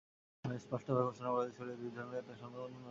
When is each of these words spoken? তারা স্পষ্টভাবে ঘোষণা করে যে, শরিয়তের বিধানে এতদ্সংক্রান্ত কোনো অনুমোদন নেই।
তারা 0.41 0.55
স্পষ্টভাবে 0.65 1.03
ঘোষণা 1.09 1.29
করে 1.33 1.45
যে, 1.47 1.53
শরিয়তের 1.57 1.81
বিধানে 1.83 2.11
এতদ্সংক্রান্ত 2.19 2.43
কোনো 2.49 2.49
অনুমোদন 2.49 2.71
নেই। 2.73 2.79